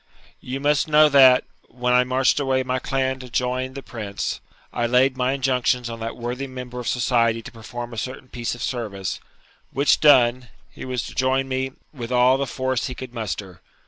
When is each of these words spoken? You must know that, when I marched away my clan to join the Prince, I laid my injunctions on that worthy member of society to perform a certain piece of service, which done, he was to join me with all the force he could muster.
You 0.39 0.59
must 0.59 0.87
know 0.87 1.09
that, 1.09 1.43
when 1.67 1.93
I 1.93 2.03
marched 2.03 2.39
away 2.39 2.63
my 2.63 2.79
clan 2.79 3.19
to 3.19 3.29
join 3.29 3.75
the 3.75 3.83
Prince, 3.83 4.41
I 4.73 4.87
laid 4.87 5.15
my 5.15 5.33
injunctions 5.33 5.91
on 5.91 5.99
that 5.99 6.17
worthy 6.17 6.47
member 6.47 6.79
of 6.79 6.87
society 6.87 7.43
to 7.43 7.51
perform 7.51 7.93
a 7.93 7.99
certain 7.99 8.27
piece 8.29 8.55
of 8.55 8.63
service, 8.63 9.19
which 9.69 9.99
done, 9.99 10.47
he 10.71 10.85
was 10.85 11.05
to 11.05 11.13
join 11.13 11.47
me 11.47 11.73
with 11.93 12.11
all 12.11 12.39
the 12.39 12.47
force 12.47 12.87
he 12.87 12.95
could 12.95 13.13
muster. 13.13 13.61